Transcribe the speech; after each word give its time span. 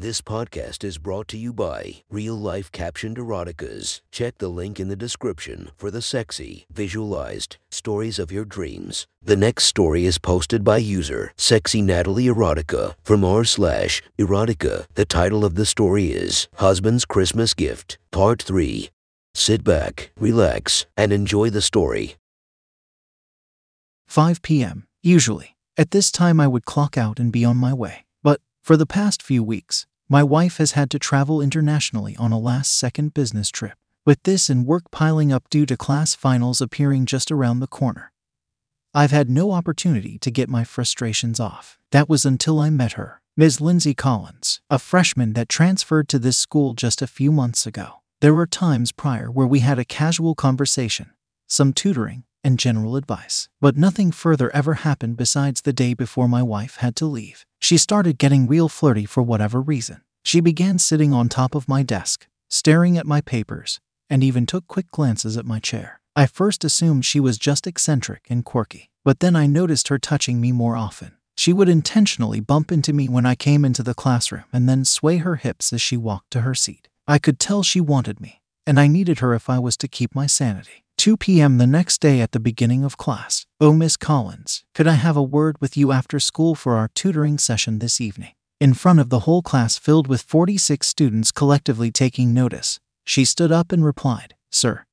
This 0.00 0.22
podcast 0.22 0.82
is 0.82 0.96
brought 0.96 1.28
to 1.28 1.36
you 1.36 1.52
by 1.52 1.96
Real 2.08 2.34
Life 2.34 2.72
Captioned 2.72 3.18
Eroticas. 3.18 4.00
Check 4.10 4.38
the 4.38 4.48
link 4.48 4.80
in 4.80 4.88
the 4.88 4.96
description 4.96 5.72
for 5.76 5.90
the 5.90 6.00
sexy, 6.00 6.64
visualized 6.72 7.58
stories 7.70 8.18
of 8.18 8.32
your 8.32 8.46
dreams. 8.46 9.06
The 9.20 9.36
next 9.36 9.64
story 9.64 10.06
is 10.06 10.16
posted 10.16 10.64
by 10.64 10.78
user 10.78 11.34
Sexy 11.36 11.82
Natalie 11.82 12.28
Erotica 12.28 12.94
from 13.02 13.26
r 13.26 13.44
slash 13.44 14.00
erotica. 14.18 14.86
The 14.94 15.04
title 15.04 15.44
of 15.44 15.54
the 15.54 15.66
story 15.66 16.06
is 16.12 16.48
Husband's 16.54 17.04
Christmas 17.04 17.52
Gift, 17.52 17.98
Part 18.10 18.42
3. 18.42 18.88
Sit 19.34 19.62
back, 19.62 20.12
relax, 20.18 20.86
and 20.96 21.12
enjoy 21.12 21.50
the 21.50 21.60
story. 21.60 22.16
5 24.06 24.40
p.m. 24.40 24.86
Usually, 25.02 25.56
at 25.76 25.90
this 25.90 26.10
time 26.10 26.40
I 26.40 26.48
would 26.48 26.64
clock 26.64 26.96
out 26.96 27.18
and 27.18 27.30
be 27.30 27.44
on 27.44 27.58
my 27.58 27.74
way. 27.74 28.06
But 28.22 28.40
for 28.62 28.78
the 28.78 28.86
past 28.86 29.22
few 29.22 29.42
weeks, 29.42 29.86
my 30.12 30.24
wife 30.24 30.56
has 30.56 30.72
had 30.72 30.90
to 30.90 30.98
travel 30.98 31.40
internationally 31.40 32.16
on 32.16 32.32
a 32.32 32.38
last 32.38 32.76
second 32.76 33.14
business 33.14 33.48
trip, 33.48 33.78
with 34.04 34.20
this 34.24 34.50
and 34.50 34.66
work 34.66 34.90
piling 34.90 35.32
up 35.32 35.48
due 35.48 35.64
to 35.64 35.76
class 35.76 36.16
finals 36.16 36.60
appearing 36.60 37.06
just 37.06 37.30
around 37.30 37.60
the 37.60 37.68
corner. 37.68 38.10
I've 38.92 39.12
had 39.12 39.30
no 39.30 39.52
opportunity 39.52 40.18
to 40.18 40.30
get 40.32 40.48
my 40.48 40.64
frustrations 40.64 41.38
off. 41.38 41.78
That 41.92 42.08
was 42.08 42.24
until 42.24 42.58
I 42.58 42.70
met 42.70 42.94
her, 42.94 43.22
Ms. 43.36 43.60
Lindsay 43.60 43.94
Collins, 43.94 44.60
a 44.68 44.80
freshman 44.80 45.34
that 45.34 45.48
transferred 45.48 46.08
to 46.08 46.18
this 46.18 46.36
school 46.36 46.74
just 46.74 47.00
a 47.00 47.06
few 47.06 47.30
months 47.30 47.64
ago. 47.64 48.00
There 48.20 48.34
were 48.34 48.48
times 48.48 48.90
prior 48.90 49.30
where 49.30 49.46
we 49.46 49.60
had 49.60 49.78
a 49.78 49.84
casual 49.84 50.34
conversation, 50.34 51.12
some 51.46 51.72
tutoring, 51.72 52.24
and 52.42 52.58
general 52.58 52.96
advice. 52.96 53.48
But 53.60 53.76
nothing 53.76 54.12
further 54.12 54.54
ever 54.54 54.74
happened 54.74 55.16
besides 55.16 55.60
the 55.60 55.72
day 55.72 55.94
before 55.94 56.28
my 56.28 56.42
wife 56.42 56.76
had 56.76 56.96
to 56.96 57.06
leave. 57.06 57.44
She 57.60 57.76
started 57.76 58.18
getting 58.18 58.46
real 58.46 58.68
flirty 58.68 59.04
for 59.04 59.22
whatever 59.22 59.60
reason. 59.60 60.02
She 60.24 60.40
began 60.40 60.78
sitting 60.78 61.12
on 61.12 61.28
top 61.28 61.54
of 61.54 61.68
my 61.68 61.82
desk, 61.82 62.26
staring 62.48 62.98
at 62.98 63.06
my 63.06 63.20
papers, 63.20 63.80
and 64.08 64.24
even 64.24 64.46
took 64.46 64.66
quick 64.66 64.90
glances 64.90 65.36
at 65.36 65.46
my 65.46 65.58
chair. 65.58 66.00
I 66.16 66.26
first 66.26 66.64
assumed 66.64 67.04
she 67.04 67.20
was 67.20 67.38
just 67.38 67.66
eccentric 67.66 68.26
and 68.28 68.44
quirky, 68.44 68.90
but 69.04 69.20
then 69.20 69.36
I 69.36 69.46
noticed 69.46 69.88
her 69.88 69.98
touching 69.98 70.40
me 70.40 70.52
more 70.52 70.76
often. 70.76 71.12
She 71.36 71.52
would 71.52 71.68
intentionally 71.68 72.40
bump 72.40 72.70
into 72.70 72.92
me 72.92 73.08
when 73.08 73.24
I 73.24 73.34
came 73.34 73.64
into 73.64 73.82
the 73.82 73.94
classroom 73.94 74.44
and 74.52 74.68
then 74.68 74.84
sway 74.84 75.18
her 75.18 75.36
hips 75.36 75.72
as 75.72 75.80
she 75.80 75.96
walked 75.96 76.32
to 76.32 76.42
her 76.42 76.54
seat. 76.54 76.88
I 77.08 77.18
could 77.18 77.38
tell 77.38 77.62
she 77.62 77.80
wanted 77.80 78.20
me, 78.20 78.42
and 78.66 78.78
I 78.78 78.88
needed 78.88 79.20
her 79.20 79.32
if 79.32 79.48
I 79.48 79.58
was 79.58 79.76
to 79.78 79.88
keep 79.88 80.14
my 80.14 80.26
sanity. 80.26 80.84
2 81.00 81.16
p.m. 81.16 81.56
the 81.56 81.66
next 81.66 82.02
day 82.02 82.20
at 82.20 82.32
the 82.32 82.38
beginning 82.38 82.84
of 82.84 82.98
class. 82.98 83.46
Oh, 83.58 83.72
Miss 83.72 83.96
Collins, 83.96 84.64
could 84.74 84.86
I 84.86 85.00
have 85.00 85.16
a 85.16 85.22
word 85.22 85.56
with 85.58 85.74
you 85.74 85.92
after 85.92 86.20
school 86.20 86.54
for 86.54 86.76
our 86.76 86.88
tutoring 86.88 87.38
session 87.38 87.78
this 87.78 88.02
evening? 88.02 88.32
In 88.60 88.74
front 88.74 89.00
of 89.00 89.08
the 89.08 89.20
whole 89.20 89.40
class 89.40 89.78
filled 89.78 90.08
with 90.08 90.20
46 90.20 90.86
students 90.86 91.32
collectively 91.32 91.90
taking 91.90 92.34
notice, 92.34 92.80
she 93.02 93.24
stood 93.24 93.50
up 93.50 93.72
and 93.72 93.82
replied, 93.82 94.34
Sir, 94.50 94.84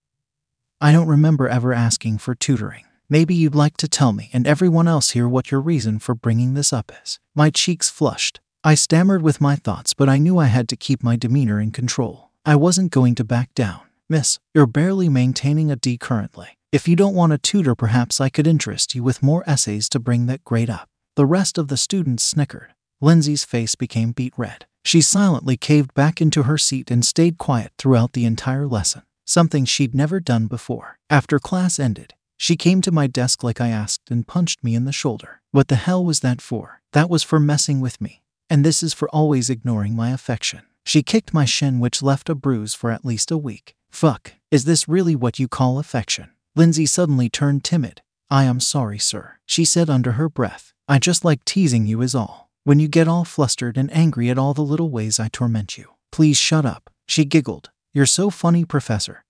I 0.79 0.93
don't 0.93 1.09
remember 1.09 1.49
ever 1.49 1.73
asking 1.73 2.19
for 2.19 2.33
tutoring. 2.33 2.85
Maybe 3.09 3.35
you'd 3.35 3.53
like 3.53 3.75
to 3.75 3.89
tell 3.89 4.13
me 4.13 4.29
and 4.31 4.47
everyone 4.47 4.87
else 4.87 5.09
here 5.09 5.27
what 5.27 5.51
your 5.51 5.59
reason 5.59 5.99
for 5.99 6.15
bringing 6.15 6.53
this 6.53 6.71
up 6.71 6.89
is. 7.03 7.19
My 7.35 7.49
cheeks 7.49 7.89
flushed. 7.89 8.39
I 8.63 8.75
stammered 8.75 9.23
with 9.23 9.41
my 9.41 9.57
thoughts, 9.57 9.93
but 9.93 10.07
I 10.07 10.19
knew 10.19 10.37
I 10.37 10.45
had 10.45 10.69
to 10.69 10.77
keep 10.77 11.03
my 11.03 11.17
demeanor 11.17 11.59
in 11.59 11.71
control. 11.71 12.31
I 12.45 12.55
wasn't 12.55 12.93
going 12.93 13.13
to 13.15 13.25
back 13.25 13.53
down. 13.55 13.81
Miss, 14.09 14.39
you're 14.53 14.67
barely 14.67 15.09
maintaining 15.09 15.69
a 15.69 15.75
D 15.75 15.97
currently. 15.97 16.57
If 16.71 16.87
you 16.87 16.95
don't 16.95 17.15
want 17.15 17.33
a 17.33 17.37
tutor, 17.37 17.75
perhaps 17.75 18.21
I 18.21 18.29
could 18.29 18.47
interest 18.47 18.95
you 18.95 19.03
with 19.03 19.21
more 19.21 19.43
essays 19.45 19.89
to 19.89 19.99
bring 19.99 20.27
that 20.27 20.45
grade 20.45 20.69
up. 20.69 20.87
The 21.17 21.25
rest 21.25 21.57
of 21.57 21.67
the 21.67 21.75
students 21.75 22.23
snickered. 22.23 22.73
Lindsay's 23.01 23.43
face 23.43 23.75
became 23.75 24.13
beet 24.13 24.33
red. 24.37 24.65
She 24.85 25.01
silently 25.01 25.57
caved 25.57 25.93
back 25.93 26.21
into 26.21 26.43
her 26.43 26.57
seat 26.57 26.89
and 26.89 27.05
stayed 27.05 27.37
quiet 27.37 27.73
throughout 27.77 28.13
the 28.13 28.23
entire 28.23 28.65
lesson, 28.65 29.03
something 29.25 29.65
she'd 29.65 29.93
never 29.93 30.21
done 30.21 30.47
before. 30.47 30.97
After 31.09 31.37
class 31.37 31.77
ended, 31.77 32.13
she 32.37 32.55
came 32.55 32.81
to 32.83 32.93
my 32.93 33.07
desk 33.07 33.43
like 33.43 33.59
I 33.59 33.67
asked 33.67 34.09
and 34.09 34.25
punched 34.25 34.63
me 34.63 34.73
in 34.73 34.85
the 34.85 34.93
shoulder. 34.93 35.41
What 35.51 35.67
the 35.67 35.75
hell 35.75 36.05
was 36.05 36.21
that 36.21 36.39
for? 36.39 36.81
That 36.93 37.09
was 37.09 37.23
for 37.23 37.41
messing 37.41 37.81
with 37.81 37.99
me. 37.99 38.21
And 38.49 38.63
this 38.63 38.81
is 38.81 38.93
for 38.93 39.09
always 39.09 39.49
ignoring 39.49 39.97
my 39.97 40.11
affection. 40.11 40.61
She 40.85 41.03
kicked 41.03 41.33
my 41.33 41.43
shin, 41.43 41.81
which 41.81 42.01
left 42.01 42.29
a 42.29 42.35
bruise 42.35 42.73
for 42.73 42.89
at 42.89 43.03
least 43.03 43.31
a 43.31 43.37
week. 43.37 43.73
Fuck, 43.89 44.33
is 44.51 44.65
this 44.65 44.87
really 44.87 45.15
what 45.15 45.39
you 45.39 45.47
call 45.47 45.79
affection? 45.79 46.31
Lindsay 46.55 46.85
suddenly 46.85 47.29
turned 47.29 47.63
timid. 47.63 48.01
I 48.29 48.43
am 48.43 48.59
sorry, 48.59 48.99
sir, 48.99 49.37
she 49.45 49.65
said 49.65 49.89
under 49.89 50.13
her 50.13 50.29
breath. 50.29 50.73
I 50.87 50.99
just 50.99 51.23
like 51.23 51.43
teasing 51.45 51.85
you, 51.85 52.01
is 52.01 52.15
all. 52.15 52.49
When 52.63 52.79
you 52.79 52.87
get 52.87 53.07
all 53.07 53.23
flustered 53.23 53.77
and 53.77 53.93
angry 53.93 54.29
at 54.29 54.37
all 54.37 54.53
the 54.53 54.61
little 54.61 54.89
ways 54.89 55.19
I 55.19 55.29
torment 55.29 55.77
you. 55.77 55.91
Please 56.11 56.37
shut 56.37 56.65
up, 56.65 56.89
she 57.07 57.25
giggled. 57.25 57.69
You're 57.93 58.05
so 58.05 58.29
funny, 58.29 58.65
Professor. 58.65 59.23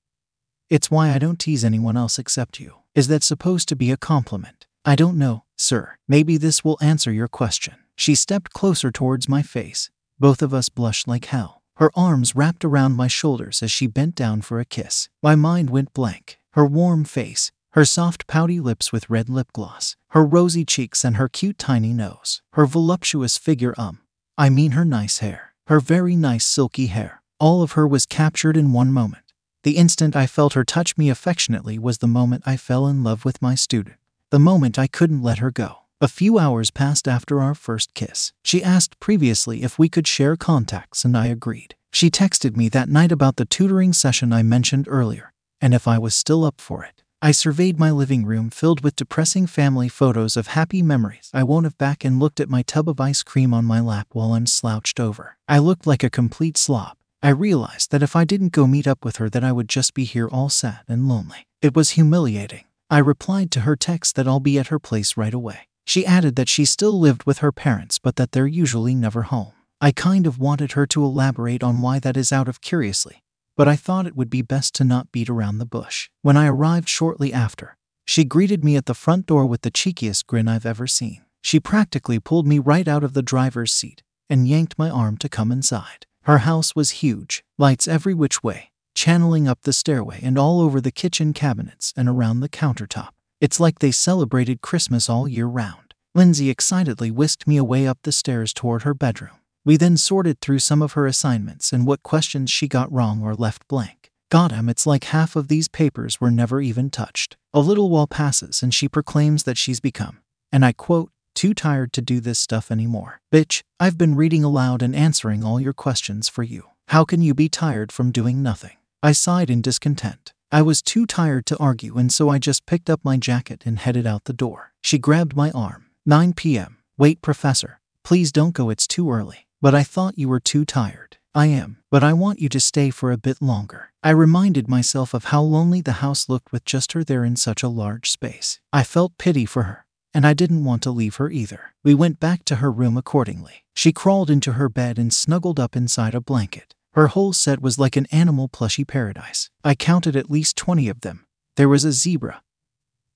It's 0.70 0.92
why 0.92 1.14
I 1.14 1.20
don't 1.20 1.40
tease 1.40 1.64
anyone 1.64 1.96
else 1.96 2.20
except 2.20 2.60
you. 2.60 2.76
Is 2.96 3.08
that 3.08 3.24
supposed 3.24 3.70
to 3.70 3.76
be 3.76 3.92
a 3.92 3.98
compliment? 3.98 4.66
I 4.84 4.96
don't 4.96 5.18
know, 5.18 5.44
sir. 5.56 5.96
Maybe 6.08 6.38
this 6.38 6.64
will 6.64 6.78
answer 6.82 7.12
your 7.12 7.28
question. 7.28 7.76
She 7.96 8.16
stepped 8.16 8.54
closer 8.54 8.92
towards 8.92 9.30
my 9.30 9.42
face. 9.42 9.90
Both 10.20 10.42
of 10.42 10.54
us 10.54 10.70
blushed 10.70 11.08
like 11.08 11.26
hell. 11.26 11.57
Her 11.78 11.92
arms 11.96 12.36
wrapped 12.36 12.66
around 12.66 12.96
my 12.96 13.08
shoulders 13.08 13.62
as 13.62 13.72
she 13.72 13.86
bent 13.86 14.16
down 14.16 14.42
for 14.42 14.60
a 14.60 14.66
kiss. 14.66 15.10
My 15.22 15.36
mind 15.36 15.70
went 15.70 15.94
blank. 15.94 16.40
Her 16.54 16.66
warm 16.66 17.04
face, 17.04 17.52
her 17.74 17.86
soft 17.86 18.26
pouty 18.26 18.60
lips 18.60 18.92
with 18.92 19.12
red 19.12 19.30
lip 19.30 19.54
gloss, 19.54 19.96
her 20.10 20.26
rosy 20.26 20.66
cheeks 20.66 21.06
and 21.06 21.18
her 21.18 21.28
cute 21.30 21.60
tiny 21.60 21.94
nose, 21.94 22.42
her 22.54 22.66
voluptuous 22.66 23.38
figure 23.38 23.76
um, 23.78 24.00
I 24.40 24.50
mean 24.50 24.72
her 24.72 24.86
nice 24.86 25.20
hair, 25.20 25.54
her 25.68 25.80
very 25.80 26.16
nice 26.16 26.48
silky 26.48 26.88
hair. 26.88 27.22
All 27.40 27.62
of 27.62 27.74
her 27.74 27.88
was 27.88 28.08
captured 28.08 28.58
in 28.58 28.74
one 28.74 28.92
moment. 28.92 29.34
The 29.62 29.78
instant 29.78 30.16
I 30.16 30.26
felt 30.26 30.54
her 30.54 30.64
touch 30.64 30.98
me 30.98 31.12
affectionately 31.12 31.78
was 31.78 32.00
the 32.00 32.08
moment 32.08 32.42
I 32.48 32.58
fell 32.58 32.88
in 32.88 33.04
love 33.04 33.24
with 33.24 33.40
my 33.40 33.54
student. 33.54 33.98
The 34.32 34.40
moment 34.40 34.80
I 34.80 34.88
couldn't 34.88 35.22
let 35.22 35.38
her 35.38 35.52
go. 35.52 35.84
A 36.00 36.08
few 36.08 36.38
hours 36.38 36.70
passed 36.70 37.08
after 37.08 37.42
our 37.42 37.56
first 37.56 37.96
kiss. 37.96 38.32
She 38.44 38.64
asked 38.64 39.00
previously 39.00 39.64
if 39.64 39.80
we 39.80 39.90
could 39.90 40.06
share 40.06 40.36
contacts, 40.36 41.04
and 41.04 41.18
I 41.18 41.26
agreed. 41.26 41.74
She 41.92 42.12
texted 42.12 42.56
me 42.56 42.70
that 42.70 42.88
night 42.88 43.12
about 43.12 43.38
the 43.38 43.46
tutoring 43.46 43.94
session 43.94 44.32
I 44.32 44.44
mentioned 44.44 44.88
earlier, 44.88 45.34
and 45.60 45.74
if 45.74 45.88
I 45.88 45.98
was 45.98 46.14
still 46.14 46.46
up 46.46 46.62
for 46.62 46.84
it. 46.84 47.04
I 47.20 47.32
surveyed 47.32 47.80
my 47.80 47.90
living 47.90 48.28
room 48.28 48.52
filled 48.52 48.84
with 48.84 48.96
depressing 48.96 49.48
family 49.48 49.90
photos 49.90 50.38
of 50.38 50.48
happy 50.48 50.84
memories. 50.84 51.32
I 51.34 51.42
won't 51.42 51.66
have 51.66 51.80
back 51.80 52.06
and 52.06 52.20
looked 52.20 52.40
at 52.40 52.48
my 52.48 52.62
tub 52.62 52.88
of 52.88 53.02
ice 53.02 53.24
cream 53.24 53.52
on 53.52 53.66
my 53.66 53.80
lap 53.80 54.10
while 54.12 54.34
I'm 54.34 54.46
slouched 54.46 55.00
over. 55.00 55.38
I 55.48 55.58
looked 55.58 55.88
like 55.88 56.04
a 56.04 56.12
complete 56.12 56.60
slob. 56.60 56.96
I 57.24 57.30
realized 57.30 57.90
that 57.90 58.04
if 58.04 58.16
I 58.16 58.24
didn't 58.24 58.54
go 58.54 58.68
meet 58.68 58.86
up 58.86 59.04
with 59.04 59.16
her 59.16 59.32
that 59.32 59.44
I 59.44 59.52
would 59.52 59.68
just 59.68 59.96
be 59.96 60.04
here 60.04 60.28
all 60.28 60.50
sad 60.50 60.82
and 60.88 61.10
lonely. 61.10 61.48
It 61.64 61.76
was 61.76 61.92
humiliating. 61.92 62.66
I 62.88 63.00
replied 63.00 63.50
to 63.54 63.62
her 63.62 63.76
text 63.76 64.16
that 64.16 64.28
I'll 64.28 64.40
be 64.40 64.60
at 64.60 64.68
her 64.68 64.78
place 64.78 65.18
right 65.18 65.34
away. 65.34 65.62
She 65.88 66.06
added 66.06 66.36
that 66.36 66.50
she 66.50 66.66
still 66.66 67.00
lived 67.00 67.24
with 67.24 67.38
her 67.38 67.54
parents 67.54 67.98
but 67.98 68.18
that 68.18 68.34
they're 68.34 68.46
usually 68.46 68.94
never 68.94 69.24
home. 69.24 69.54
I 69.80 69.92
kind 69.92 70.28
of 70.28 70.38
wanted 70.38 70.74
her 70.74 70.86
to 70.88 71.04
elaborate 71.04 71.64
on 71.64 71.82
why 71.82 72.00
that 72.00 72.18
is 72.18 72.34
out 72.34 72.50
of 72.50 72.60
curiously, 72.60 73.24
but 73.56 73.70
I 73.70 73.78
thought 73.78 74.06
it 74.06 74.16
would 74.16 74.30
be 74.30 74.42
best 74.42 74.76
to 74.76 74.84
not 74.84 75.14
beat 75.14 75.30
around 75.30 75.60
the 75.60 75.66
bush. 75.66 76.10
When 76.22 76.36
I 76.36 76.48
arrived 76.48 76.90
shortly 76.90 77.32
after, 77.32 77.78
she 78.06 78.26
greeted 78.26 78.66
me 78.66 78.76
at 78.76 78.86
the 78.86 78.94
front 78.94 79.28
door 79.28 79.46
with 79.46 79.62
the 79.62 79.72
cheekiest 79.72 80.28
grin 80.28 80.50
I've 80.50 80.66
ever 80.66 80.88
seen. 80.88 81.22
She 81.42 81.60
practically 81.60 82.20
pulled 82.20 82.46
me 82.46 82.60
right 82.60 82.88
out 82.88 83.06
of 83.06 83.14
the 83.14 83.22
driver's 83.22 83.72
seat 83.72 84.04
and 84.30 84.48
yanked 84.48 84.78
my 84.78 84.90
arm 84.90 85.16
to 85.18 85.30
come 85.30 85.54
inside. 85.54 86.06
Her 86.24 86.40
house 86.40 86.76
was 86.76 87.02
huge, 87.02 87.46
lights 87.58 87.88
every 87.88 88.14
which 88.14 88.44
way, 88.44 88.72
channeling 88.94 89.48
up 89.48 89.62
the 89.62 89.72
stairway 89.72 90.20
and 90.22 90.38
all 90.38 90.60
over 90.60 90.82
the 90.82 90.92
kitchen 90.92 91.32
cabinets 91.32 91.94
and 91.96 92.10
around 92.10 92.42
the 92.42 92.50
countertop. 92.50 93.12
It's 93.40 93.60
like 93.60 93.80
they 93.80 93.92
celebrated 93.92 94.62
Christmas 94.62 95.10
all 95.10 95.28
year 95.28 95.46
round. 95.46 95.94
Lindsay 96.16 96.50
excitedly 96.50 97.12
whisked 97.12 97.46
me 97.48 97.58
away 97.58 97.86
up 97.86 98.00
the 98.02 98.12
stairs 98.12 98.52
toward 98.52 98.82
her 98.82 98.96
bedroom. 98.96 99.38
We 99.64 99.78
then 99.78 99.98
sorted 99.98 100.42
through 100.42 100.60
some 100.60 100.82
of 100.82 100.94
her 100.94 101.06
assignments 101.06 101.72
and 101.72 101.86
what 101.86 102.02
questions 102.02 102.50
she 102.50 102.68
got 102.68 102.92
wrong 102.92 103.22
or 103.22 103.36
left 103.36 103.68
blank. 103.68 104.10
Goddamn, 104.32 104.70
it's 104.70 104.88
like 104.88 105.04
half 105.06 105.36
of 105.36 105.50
these 105.50 105.68
papers 105.68 106.20
were 106.20 106.32
never 106.32 106.62
even 106.62 106.90
touched. 106.90 107.38
A 107.54 107.60
little 107.60 107.92
while 107.92 108.08
passes 108.08 108.64
and 108.64 108.74
she 108.74 108.90
proclaims 108.90 109.44
that 109.44 109.58
she's 109.58 109.80
become, 109.80 110.20
and 110.52 110.66
I 110.66 110.72
quote, 110.72 111.12
too 111.36 111.54
tired 111.54 111.94
to 111.94 112.02
do 112.02 112.20
this 112.20 112.40
stuff 112.40 112.72
anymore. 112.72 113.22
Bitch, 113.32 113.62
I've 113.80 113.98
been 113.98 114.16
reading 114.16 114.44
aloud 114.44 114.82
and 114.82 114.96
answering 114.96 115.44
all 115.44 115.60
your 115.60 115.74
questions 115.74 116.28
for 116.28 116.42
you. 116.42 116.64
How 116.88 117.06
can 117.06 117.22
you 117.22 117.36
be 117.36 117.50
tired 117.50 117.92
from 117.92 118.12
doing 118.12 118.42
nothing? 118.42 118.78
I 119.04 119.12
sighed 119.12 119.52
in 119.52 119.62
discontent. 119.62 120.34
I 120.50 120.62
was 120.62 120.82
too 120.82 121.06
tired 121.06 121.46
to 121.48 121.58
argue, 121.58 121.98
and 121.98 122.12
so 122.12 122.30
I 122.30 122.40
just 122.40 122.66
picked 122.66 122.90
up 122.90 123.04
my 123.04 123.18
jacket 123.18 123.64
and 123.66 123.78
headed 123.78 124.08
out 124.08 124.24
the 124.24 124.34
door. 124.34 124.72
She 124.82 124.98
grabbed 124.98 125.36
my 125.36 125.52
arm. 125.52 125.88
9 126.06 126.32
p.m. 126.34 126.78
Wait, 126.98 127.22
Professor. 127.22 127.82
Please 128.04 128.32
don't 128.32 128.54
go, 128.54 128.70
it's 128.70 128.88
too 128.88 129.12
early. 129.12 129.48
But 129.62 129.76
I 129.76 129.84
thought 129.84 130.18
you 130.18 130.30
were 130.30 130.40
too 130.40 130.64
tired. 130.64 131.18
I 131.36 131.48
am, 131.48 131.80
but 131.92 132.02
I 132.02 132.14
want 132.14 132.40
you 132.40 132.48
to 132.48 132.62
stay 132.62 132.92
for 132.92 133.12
a 133.12 133.18
bit 133.18 133.42
longer. 133.42 133.92
I 134.02 134.12
reminded 134.12 134.70
myself 134.70 135.14
of 135.14 135.26
how 135.26 135.42
lonely 135.42 135.82
the 135.82 136.00
house 136.04 136.30
looked 136.30 136.54
with 136.54 136.64
just 136.64 136.94
her 136.94 137.04
there 137.04 137.26
in 137.26 137.36
such 137.36 137.62
a 137.62 137.68
large 137.68 138.10
space. 138.10 138.62
I 138.72 138.84
felt 138.84 139.18
pity 139.18 139.46
for 139.46 139.64
her, 139.64 139.86
and 140.14 140.26
I 140.26 140.34
didn't 140.34 140.64
want 140.64 140.82
to 140.84 140.92
leave 140.92 141.18
her 141.18 141.30
either. 141.30 141.74
We 141.84 141.94
went 141.94 142.22
back 142.22 142.46
to 142.46 142.56
her 142.56 142.72
room 142.72 142.96
accordingly. 142.96 143.66
She 143.76 143.92
crawled 143.92 144.30
into 144.30 144.54
her 144.54 144.70
bed 144.70 144.98
and 144.98 145.14
snuggled 145.14 145.60
up 145.60 145.76
inside 145.76 146.16
a 146.16 146.22
blanket. 146.22 146.74
Her 146.94 147.08
whole 147.08 147.34
set 147.34 147.62
was 147.62 147.78
like 147.78 147.96
an 147.96 148.08
animal 148.12 148.48
plushy 148.48 148.84
paradise. 148.84 149.50
I 149.64 149.76
counted 149.76 150.16
at 150.16 150.32
least 150.32 150.58
20 150.58 150.90
of 150.90 151.02
them. 151.02 151.26
There 151.56 151.70
was 151.70 151.86
a 151.86 151.92
zebra, 151.92 152.42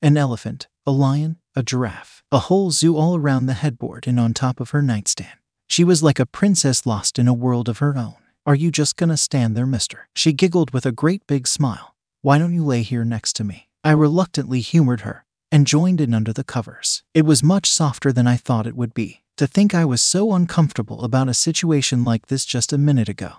an 0.02 0.18
elephant, 0.18 0.68
a 0.86 0.92
lion, 0.92 1.38
a 1.56 1.64
giraffe, 1.64 2.24
a 2.32 2.40
whole 2.40 2.72
zoo 2.72 2.96
all 2.98 3.16
around 3.16 3.46
the 3.46 3.54
headboard 3.54 4.08
and 4.08 4.20
on 4.20 4.34
top 4.34 4.60
of 4.60 4.72
her 4.72 4.82
nightstand. 4.82 5.38
She 5.68 5.84
was 5.84 6.04
like 6.04 6.20
a 6.20 6.26
princess 6.26 6.86
lost 6.86 7.18
in 7.18 7.28
a 7.28 7.34
world 7.34 7.70
of 7.70 7.80
her 7.80 7.98
own. 7.98 8.16
Are 8.46 8.56
you 8.56 8.72
just 8.72 8.98
gonna 8.98 9.18
stand 9.18 9.56
there, 9.56 9.68
mister? 9.68 10.10
She 10.16 10.34
giggled 10.34 10.72
with 10.72 10.86
a 10.86 10.92
great 10.92 11.26
big 11.28 11.48
smile. 11.48 11.96
Why 12.22 12.38
don't 12.38 12.54
you 12.54 12.66
lay 12.66 12.82
here 12.82 13.06
next 13.06 13.34
to 13.38 13.44
me? 13.44 13.70
I 13.84 13.92
reluctantly 13.92 14.62
humored 14.62 15.02
her 15.02 15.26
and 15.52 15.68
joined 15.68 16.02
in 16.02 16.14
under 16.14 16.34
the 16.34 16.44
covers. 16.44 17.04
It 17.14 17.26
was 17.26 17.44
much 17.44 17.70
softer 17.70 18.12
than 18.12 18.28
I 18.28 18.38
thought 18.38 18.68
it 18.68 18.76
would 18.76 18.94
be. 18.94 19.22
To 19.38 19.48
think 19.48 19.74
I 19.74 19.86
was 19.86 20.02
so 20.02 20.34
uncomfortable 20.34 21.04
about 21.04 21.30
a 21.30 21.34
situation 21.34 22.04
like 22.04 22.28
this 22.28 22.46
just 22.46 22.74
a 22.74 22.78
minute 22.78 23.10
ago. 23.10 23.34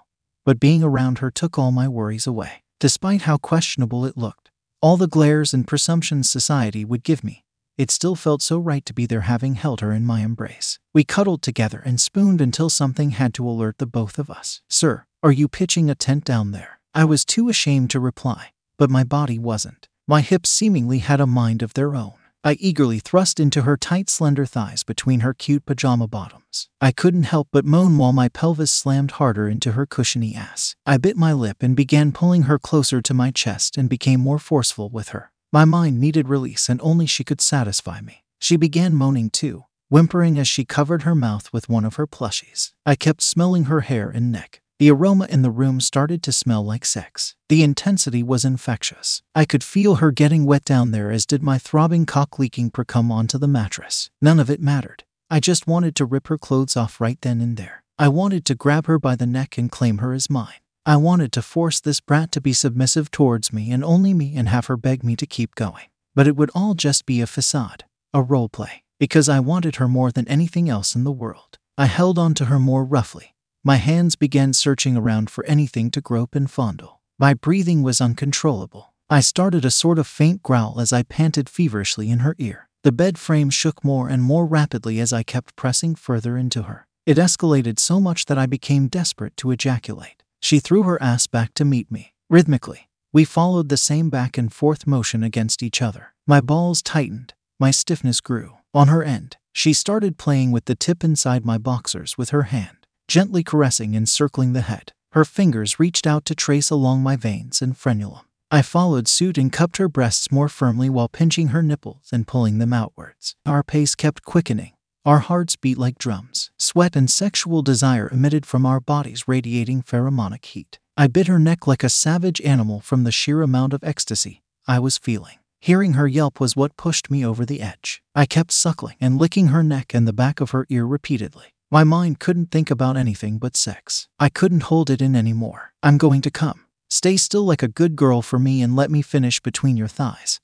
But 0.45 0.61
being 0.61 0.83
around 0.83 1.19
her 1.19 1.31
took 1.31 1.59
all 1.59 1.71
my 1.71 1.87
worries 1.87 2.27
away. 2.27 2.65
Despite 2.81 3.23
how 3.23 3.37
questionable 3.37 4.05
it 4.05 4.17
looked, 4.17 4.51
all 4.81 4.97
the 4.97 5.07
glares 5.07 5.55
and 5.55 5.67
presumptions 5.67 6.29
society 6.29 6.85
would 6.85 7.05
give 7.05 7.23
me, 7.23 7.45
it 7.79 7.91
still 7.91 8.15
felt 8.15 8.43
so 8.43 8.59
right 8.59 8.85
to 8.85 8.93
be 8.93 9.07
there 9.07 9.23
having 9.23 9.55
held 9.55 9.81
her 9.81 9.93
in 9.93 10.05
my 10.05 10.21
embrace. 10.21 10.79
We 10.93 11.05
cuddled 11.05 11.43
together 11.43 11.83
and 11.85 12.01
spooned 12.01 12.41
until 12.41 12.69
something 12.69 13.11
had 13.11 13.33
to 13.35 13.49
alert 13.49 13.79
the 13.79 13.87
both 13.87 14.19
of 14.19 14.31
us. 14.31 14.63
Sir, 14.69 15.05
are 15.23 15.33
you 15.33 15.49
pitching 15.49 15.89
a 15.89 15.95
tent 15.95 16.25
down 16.25 16.51
there? 16.51 16.81
I 16.95 17.05
was 17.05 17.25
too 17.25 17.49
ashamed 17.49 17.91
to 17.91 18.01
reply, 18.01 18.51
but 18.77 18.91
my 18.91 19.05
body 19.05 19.39
wasn't. 19.39 19.89
My 20.07 20.21
hips 20.21 20.51
seemingly 20.51 20.99
had 20.99 21.21
a 21.21 21.27
mind 21.27 21.63
of 21.63 21.75
their 21.75 21.95
own. 21.95 22.15
I 22.45 22.55
eagerly 22.55 22.99
thrust 22.99 23.39
into 23.39 23.63
her 23.63 23.77
tight, 23.77 24.11
slender 24.11 24.45
thighs 24.45 24.83
between 24.83 25.21
her 25.21 25.33
cute 25.33 25.65
pajama 25.65 26.09
bottoms. 26.09 26.69
I 26.81 26.91
couldn't 26.91 27.23
help 27.25 27.47
but 27.53 27.65
moan 27.65 27.99
while 27.99 28.13
my 28.13 28.29
pelvis 28.29 28.73
slammed 28.73 29.13
harder 29.13 29.49
into 29.49 29.73
her 29.73 29.87
cushiony 29.87 30.35
ass. 30.35 30.75
I 30.85 30.97
bit 30.97 31.17
my 31.17 31.33
lip 31.33 31.63
and 31.63 31.77
began 31.77 32.11
pulling 32.11 32.43
her 32.43 32.59
closer 32.59 33.01
to 33.01 33.15
my 33.15 33.31
chest 33.31 33.77
and 33.77 33.89
became 33.89 34.19
more 34.19 34.41
forceful 34.41 34.91
with 34.91 35.11
her. 35.11 35.31
My 35.53 35.65
mind 35.65 36.01
needed 36.01 36.29
release 36.29 36.69
and 36.69 36.81
only 36.83 37.07
she 37.07 37.23
could 37.23 37.41
satisfy 37.41 38.01
me. 38.01 38.25
She 38.41 38.57
began 38.57 38.93
moaning 38.93 39.31
too, 39.31 39.67
whimpering 39.89 40.37
as 40.37 40.49
she 40.49 40.65
covered 40.65 41.03
her 41.03 41.15
mouth 41.15 41.53
with 41.53 41.69
one 41.69 41.85
of 41.85 41.95
her 41.95 42.09
plushies. 42.09 42.73
I 42.85 42.97
kept 42.97 43.23
smelling 43.23 43.65
her 43.65 43.83
hair 43.83 44.11
and 44.11 44.33
neck. 44.33 44.62
The 44.79 44.91
aroma 44.91 45.27
in 45.31 45.43
the 45.43 45.51
room 45.51 45.81
started 45.81 46.23
to 46.25 46.33
smell 46.33 46.65
like 46.65 46.85
sex. 46.85 47.35
The 47.49 47.63
intensity 47.63 48.23
was 48.23 48.45
infectious. 48.45 49.23
I 49.35 49.45
could 49.45 49.63
feel 49.63 49.97
her 49.97 50.11
getting 50.11 50.45
wet 50.45 50.65
down 50.65 50.91
there, 50.91 51.11
as 51.11 51.27
did 51.27 51.43
my 51.43 51.59
throbbing 51.59 52.07
cock 52.07 52.39
leaking 52.39 52.71
precum 52.73 53.11
onto 53.11 53.39
the 53.39 53.47
mattress. 53.47 54.11
None 54.21 54.41
of 54.41 54.51
it 54.51 54.61
mattered. 54.61 55.05
I 55.31 55.41
just 55.41 55.67
wanted 55.67 55.95
to 55.97 56.05
rip 56.05 56.27
her 56.29 56.39
clothes 56.39 56.77
off 56.77 57.01
right 57.01 57.19
then 57.21 57.41
and 57.41 57.57
there. 57.57 57.85
I 57.99 58.09
wanted 58.09 58.45
to 58.47 58.55
grab 58.55 58.87
her 58.87 58.99
by 58.99 59.15
the 59.15 59.27
neck 59.27 59.57
and 59.57 59.71
claim 59.71 59.99
her 59.99 60.13
as 60.13 60.29
mine. 60.29 60.61
I 60.85 60.97
wanted 60.97 61.31
to 61.33 61.43
force 61.43 61.79
this 61.79 62.01
brat 62.01 62.33
to 62.33 62.41
be 62.41 62.53
submissive 62.53 63.11
towards 63.13 63.53
me 63.53 63.71
and 63.71 63.85
only 63.85 64.13
me 64.15 64.35
and 64.35 64.49
have 64.49 64.67
her 64.67 64.77
beg 64.77 65.05
me 65.05 65.15
to 65.15 65.27
keep 65.27 65.55
going. 65.55 65.87
But 66.15 66.27
it 66.27 66.37
would 66.37 66.51
all 66.55 66.75
just 66.75 67.07
be 67.07 67.21
a 67.21 67.27
facade, 67.29 67.85
a 68.13 68.21
role 68.21 68.49
play, 68.49 68.83
because 68.99 69.29
I 69.29 69.39
wanted 69.39 69.77
her 69.77 69.87
more 69.87 70.11
than 70.11 70.27
anything 70.27 70.69
else 70.69 70.97
in 70.97 71.05
the 71.05 71.13
world. 71.13 71.59
I 71.79 71.87
held 71.87 72.19
on 72.19 72.35
to 72.35 72.47
her 72.47 72.59
more 72.59 72.85
roughly, 72.85 73.37
my 73.65 73.77
hands 73.77 74.17
began 74.17 74.53
searching 74.53 74.97
around 74.97 75.31
for 75.31 75.45
anything 75.45 75.89
to 75.89 76.01
grope 76.01 76.35
and 76.35 76.51
fondle. 76.51 77.01
My 77.17 77.33
breathing 77.33 77.83
was 77.83 78.01
uncontrollable. 78.01 78.93
I 79.09 79.21
started 79.21 79.65
a 79.65 79.71
sort 79.71 80.01
of 80.01 80.07
faint 80.09 80.43
growl 80.43 80.81
as 80.81 80.93
I 80.93 81.05
panted 81.05 81.49
feverishly 81.49 82.11
in 82.11 82.21
her 82.21 82.35
ear. 82.39 82.69
The 82.83 82.91
bed 82.91 83.19
frame 83.19 83.51
shook 83.51 83.85
more 83.85 84.09
and 84.09 84.21
more 84.21 84.47
rapidly 84.47 84.99
as 84.99 85.13
I 85.13 85.23
kept 85.23 85.55
pressing 85.55 85.95
further 85.95 86.37
into 86.37 86.63
her. 86.63 86.89
It 87.07 87.19
escalated 87.19 87.79
so 87.79 88.01
much 88.01 88.27
that 88.27 88.39
I 88.39 88.47
became 88.47 88.89
desperate 88.89 89.37
to 89.37 89.53
ejaculate. 89.53 90.25
She 90.41 90.59
threw 90.59 90.83
her 90.83 91.01
ass 91.01 91.29
back 91.29 91.55
to 91.55 91.65
meet 91.65 91.89
me. 91.89 92.15
Rhythmically, 92.29 92.89
we 93.13 93.25
followed 93.25 93.69
the 93.69 93.77
same 93.77 94.11
back 94.11 94.37
and 94.37 94.53
forth 94.53 94.89
motion 94.89 95.23
against 95.23 95.63
each 95.63 95.81
other. 95.81 96.15
My 96.27 96.41
balls 96.41 96.83
tightened, 96.83 97.35
my 97.61 97.71
stiffness 97.71 98.21
grew. 98.21 98.57
On 98.75 98.89
her 98.89 99.05
end, 99.05 99.37
she 99.53 99.73
started 99.73 100.19
playing 100.19 100.51
with 100.51 100.65
the 100.65 100.75
tip 100.75 101.05
inside 101.05 101.45
my 101.45 101.59
boxers 101.59 102.19
with 102.19 102.31
her 102.31 102.45
hand 102.45 102.82
gently 103.13 103.43
caressing 103.43 103.95
and 103.95 104.09
circling 104.09 104.55
the 104.55 104.63
head. 104.63 104.91
Her 105.11 105.27
fingers 105.27 105.79
reached 105.79 106.07
out 106.07 106.25
to 106.25 106.35
trace 106.35 106.71
along 106.71 107.03
my 107.03 107.15
veins 107.15 107.61
and 107.61 107.75
frenulum. 107.75 108.25
I 108.51 108.63
followed 108.63 109.07
suit 109.07 109.37
and 109.37 109.53
cupped 109.53 109.77
her 109.77 109.87
breasts 109.87 110.33
more 110.33 110.49
firmly 110.49 110.89
while 110.89 111.11
pinching 111.11 111.49
her 111.49 111.63
nipples 111.63 112.09
and 112.11 112.27
pulling 112.27 112.57
them 112.57 112.73
outwards. 112.73 113.37
Our 113.45 113.63
pace 113.63 113.95
kept 113.95 114.25
quickening. 114.25 114.73
Our 115.05 115.19
hearts 115.19 115.57
beat 115.57 115.77
like 115.77 115.99
drums. 115.99 116.51
Sweat 116.59 116.97
and 116.97 117.11
sexual 117.11 117.61
desire 117.61 118.09
emitted 118.09 118.47
from 118.47 118.65
our 118.65 118.81
bodies, 118.81 119.29
radiating 119.29 119.83
pheromonic 119.83 120.47
heat. 120.47 120.79
I 120.97 121.07
bit 121.07 121.27
her 121.27 121.39
neck 121.39 121.67
like 121.67 121.85
a 121.85 121.91
savage 121.91 122.41
animal 122.41 122.81
from 122.81 123.05
the 123.05 123.13
sheer 123.13 123.43
amount 123.43 123.75
of 123.75 123.85
ecstasy 123.85 124.41
I 124.67 124.79
was 124.79 124.97
feeling. 124.97 125.37
Hearing 125.61 125.93
her 125.93 126.09
yelp 126.09 126.41
was 126.41 126.57
what 126.57 126.79
pushed 126.79 127.11
me 127.11 127.27
over 127.27 127.45
the 127.45 127.61
edge. 127.61 128.03
I 128.15 128.25
kept 128.25 128.53
suckling 128.53 128.97
and 129.03 129.19
licking 129.19 129.49
her 129.49 129.63
neck 129.63 129.93
and 129.93 130.09
the 130.09 130.15
back 130.15 130.41
of 130.41 130.53
her 130.53 130.67
ear 130.71 130.87
repeatedly. 130.87 131.53
My 131.73 131.85
mind 131.85 132.19
couldn't 132.19 132.51
think 132.51 132.71
about 132.71 132.99
anything 132.99 133.39
but 133.39 133.57
sex. 133.57 134.07
I 134.21 134.29
couldn't 134.29 134.65
hold 134.65 134.91
it 134.91 135.01
in 135.01 135.17
anymore. 135.17 135.73
I'm 135.83 135.97
going 135.97 136.21
to 136.21 136.31
come. 136.31 136.67
Stay 136.91 137.17
still 137.17 137.45
like 137.45 137.63
a 137.63 137.77
good 137.81 137.97
girl 137.97 138.21
for 138.21 138.39
me 138.39 138.61
and 138.61 138.77
let 138.77 138.91
me 138.91 139.01
finish 139.01 139.41
between 139.41 139.79
your 139.79 139.89
thighs. 139.89 140.39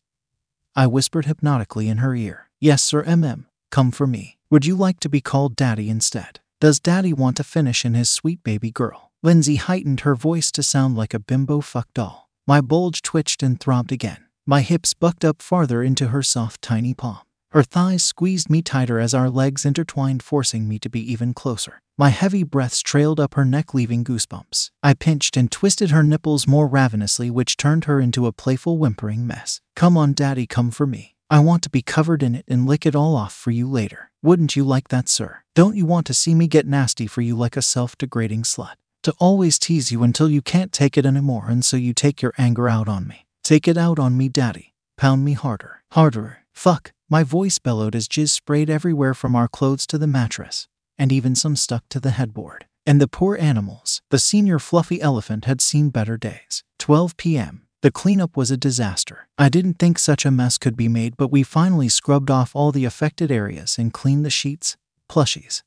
I 0.74 0.86
whispered 0.86 1.26
hypnotically 1.26 1.86
in 1.86 1.98
her 1.98 2.14
ear. 2.14 2.48
Yes, 2.62 2.82
sir, 2.82 3.04
MM, 3.04 3.44
come 3.70 3.90
for 3.90 4.06
me. 4.06 4.38
Would 4.48 4.64
you 4.64 4.74
like 4.74 5.00
to 5.00 5.10
be 5.10 5.20
called 5.20 5.54
Daddy 5.54 5.90
instead? 5.90 6.40
Does 6.62 6.80
Daddy 6.80 7.12
want 7.12 7.36
to 7.36 7.44
finish 7.44 7.84
in 7.84 7.92
his 7.92 8.08
sweet 8.08 8.42
baby 8.42 8.70
girl? 8.70 9.12
Lindsay 9.22 9.56
heightened 9.56 10.00
her 10.00 10.16
voice 10.16 10.50
to 10.52 10.62
sound 10.62 10.96
like 10.96 11.12
a 11.12 11.18
bimbo 11.18 11.60
fuck 11.60 11.92
doll. 11.92 12.30
My 12.46 12.62
bulge 12.62 13.02
twitched 13.02 13.42
and 13.42 13.60
throbbed 13.60 13.92
again. 13.92 14.24
My 14.46 14.62
hips 14.62 14.94
bucked 14.94 15.26
up 15.26 15.42
farther 15.42 15.82
into 15.82 16.08
her 16.08 16.22
soft, 16.22 16.62
tiny 16.62 16.94
palm. 16.94 17.27
Her 17.52 17.62
thighs 17.62 18.02
squeezed 18.02 18.50
me 18.50 18.60
tighter 18.60 19.00
as 19.00 19.14
our 19.14 19.30
legs 19.30 19.64
intertwined, 19.64 20.22
forcing 20.22 20.68
me 20.68 20.78
to 20.80 20.90
be 20.90 21.00
even 21.12 21.32
closer. 21.32 21.80
My 21.96 22.10
heavy 22.10 22.42
breaths 22.42 22.82
trailed 22.82 23.18
up 23.18 23.34
her 23.34 23.44
neck, 23.44 23.72
leaving 23.72 24.04
goosebumps. 24.04 24.70
I 24.82 24.92
pinched 24.92 25.36
and 25.36 25.50
twisted 25.50 25.90
her 25.90 26.02
nipples 26.02 26.46
more 26.46 26.68
ravenously, 26.68 27.30
which 27.30 27.56
turned 27.56 27.86
her 27.86 28.00
into 28.00 28.26
a 28.26 28.32
playful, 28.32 28.76
whimpering 28.76 29.26
mess. 29.26 29.62
Come 29.74 29.96
on, 29.96 30.12
Daddy, 30.12 30.46
come 30.46 30.70
for 30.70 30.86
me. 30.86 31.16
I 31.30 31.40
want 31.40 31.62
to 31.62 31.70
be 31.70 31.82
covered 31.82 32.22
in 32.22 32.34
it 32.34 32.44
and 32.48 32.66
lick 32.66 32.84
it 32.84 32.94
all 32.94 33.16
off 33.16 33.34
for 33.34 33.50
you 33.50 33.66
later. 33.66 34.10
Wouldn't 34.22 34.54
you 34.54 34.64
like 34.64 34.88
that, 34.88 35.08
sir? 35.08 35.42
Don't 35.54 35.76
you 35.76 35.86
want 35.86 36.06
to 36.06 36.14
see 36.14 36.34
me 36.34 36.48
get 36.48 36.66
nasty 36.66 37.06
for 37.06 37.22
you 37.22 37.34
like 37.34 37.56
a 37.56 37.62
self 37.62 37.96
degrading 37.96 38.42
slut? 38.42 38.74
To 39.04 39.14
always 39.18 39.58
tease 39.58 39.90
you 39.90 40.02
until 40.02 40.28
you 40.28 40.42
can't 40.42 40.72
take 40.72 40.98
it 40.98 41.06
anymore, 41.06 41.46
and 41.48 41.64
so 41.64 41.76
you 41.76 41.94
take 41.94 42.20
your 42.20 42.34
anger 42.36 42.68
out 42.68 42.88
on 42.88 43.08
me. 43.08 43.26
Take 43.42 43.66
it 43.66 43.78
out 43.78 43.98
on 43.98 44.16
me, 44.16 44.28
Daddy. 44.28 44.74
Pound 44.98 45.24
me 45.24 45.32
harder, 45.32 45.82
harder. 45.92 46.44
Fuck. 46.52 46.92
My 47.10 47.22
voice 47.22 47.58
bellowed 47.58 47.94
as 47.94 48.06
jizz 48.06 48.28
sprayed 48.28 48.68
everywhere 48.68 49.14
from 49.14 49.34
our 49.34 49.48
clothes 49.48 49.86
to 49.86 49.96
the 49.96 50.06
mattress, 50.06 50.68
and 50.98 51.10
even 51.10 51.34
some 51.34 51.56
stuck 51.56 51.88
to 51.88 52.00
the 52.00 52.10
headboard. 52.10 52.66
And 52.84 53.00
the 53.00 53.08
poor 53.08 53.34
animals, 53.36 54.02
the 54.10 54.18
senior 54.18 54.58
fluffy 54.58 55.00
elephant 55.00 55.46
had 55.46 55.62
seen 55.62 55.88
better 55.88 56.18
days. 56.18 56.64
12 56.78 57.16
p.m. 57.16 57.66
The 57.80 57.90
cleanup 57.90 58.36
was 58.36 58.50
a 58.50 58.58
disaster. 58.58 59.28
I 59.38 59.48
didn't 59.48 59.78
think 59.78 59.98
such 59.98 60.26
a 60.26 60.30
mess 60.30 60.58
could 60.58 60.76
be 60.76 60.88
made, 60.88 61.16
but 61.16 61.32
we 61.32 61.42
finally 61.42 61.88
scrubbed 61.88 62.30
off 62.30 62.54
all 62.54 62.72
the 62.72 62.84
affected 62.84 63.30
areas 63.30 63.78
and 63.78 63.92
cleaned 63.92 64.26
the 64.26 64.30
sheets, 64.30 64.76
plushies, 65.08 65.62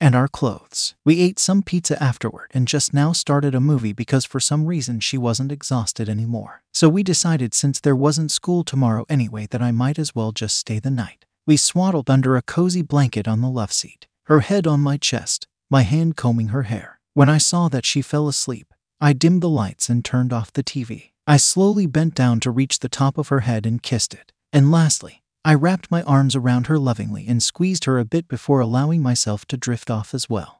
and 0.00 0.14
our 0.14 0.28
clothes. 0.28 0.94
We 1.04 1.20
ate 1.20 1.38
some 1.38 1.62
pizza 1.62 2.02
afterward 2.02 2.50
and 2.54 2.66
just 2.66 2.94
now 2.94 3.12
started 3.12 3.54
a 3.54 3.60
movie 3.60 3.92
because 3.92 4.24
for 4.24 4.40
some 4.40 4.66
reason 4.66 5.00
she 5.00 5.18
wasn't 5.18 5.52
exhausted 5.52 6.08
anymore. 6.08 6.62
So 6.72 6.88
we 6.88 7.02
decided 7.02 7.52
since 7.52 7.80
there 7.80 7.96
wasn't 7.96 8.30
school 8.30 8.64
tomorrow 8.64 9.04
anyway 9.08 9.46
that 9.50 9.62
I 9.62 9.70
might 9.70 9.98
as 9.98 10.14
well 10.14 10.32
just 10.32 10.56
stay 10.56 10.78
the 10.78 10.90
night. 10.90 11.26
We 11.46 11.56
swaddled 11.56 12.08
under 12.08 12.36
a 12.36 12.42
cozy 12.42 12.82
blanket 12.82 13.28
on 13.28 13.40
the 13.40 13.50
love 13.50 13.72
seat, 13.72 14.06
her 14.24 14.40
head 14.40 14.66
on 14.66 14.80
my 14.80 14.96
chest, 14.96 15.46
my 15.68 15.82
hand 15.82 16.16
combing 16.16 16.48
her 16.48 16.62
hair. 16.64 17.00
When 17.14 17.28
I 17.28 17.38
saw 17.38 17.68
that 17.68 17.84
she 17.84 18.02
fell 18.02 18.28
asleep, 18.28 18.72
I 19.00 19.12
dimmed 19.12 19.42
the 19.42 19.48
lights 19.48 19.88
and 19.88 20.04
turned 20.04 20.32
off 20.32 20.52
the 20.52 20.62
TV. 20.62 21.10
I 21.26 21.36
slowly 21.36 21.86
bent 21.86 22.14
down 22.14 22.40
to 22.40 22.50
reach 22.50 22.78
the 22.78 22.88
top 22.88 23.18
of 23.18 23.28
her 23.28 23.40
head 23.40 23.66
and 23.66 23.82
kissed 23.82 24.14
it. 24.14 24.32
And 24.52 24.70
lastly, 24.70 25.19
I 25.42 25.54
wrapped 25.54 25.90
my 25.90 26.02
arms 26.02 26.36
around 26.36 26.66
her 26.66 26.78
lovingly 26.78 27.26
and 27.26 27.42
squeezed 27.42 27.86
her 27.86 27.98
a 27.98 28.04
bit 28.04 28.28
before 28.28 28.60
allowing 28.60 29.02
myself 29.02 29.46
to 29.46 29.56
drift 29.56 29.90
off 29.90 30.12
as 30.12 30.28
well. 30.28 30.59